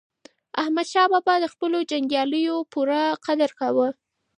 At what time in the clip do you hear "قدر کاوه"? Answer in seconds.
3.25-3.87